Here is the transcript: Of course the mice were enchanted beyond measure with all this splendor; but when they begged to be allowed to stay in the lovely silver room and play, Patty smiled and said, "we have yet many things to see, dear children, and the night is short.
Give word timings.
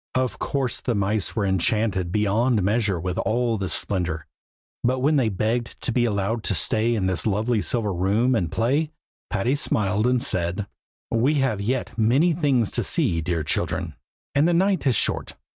Of 0.15 0.39
course 0.39 0.81
the 0.81 0.95
mice 0.95 1.35
were 1.35 1.45
enchanted 1.45 2.11
beyond 2.11 2.63
measure 2.63 2.99
with 2.99 3.19
all 3.19 3.59
this 3.59 3.75
splendor; 3.75 4.25
but 4.83 4.97
when 4.97 5.15
they 5.15 5.29
begged 5.29 5.79
to 5.81 5.91
be 5.91 6.05
allowed 6.05 6.41
to 6.45 6.55
stay 6.55 6.95
in 6.95 7.05
the 7.05 7.21
lovely 7.29 7.61
silver 7.61 7.93
room 7.93 8.33
and 8.33 8.51
play, 8.51 8.89
Patty 9.29 9.55
smiled 9.55 10.07
and 10.07 10.19
said, 10.19 10.65
"we 11.11 11.35
have 11.35 11.61
yet 11.61 11.95
many 11.99 12.33
things 12.33 12.71
to 12.71 12.83
see, 12.83 13.21
dear 13.21 13.43
children, 13.43 13.93
and 14.33 14.47
the 14.47 14.55
night 14.55 14.87
is 14.87 14.95
short. 14.95 15.35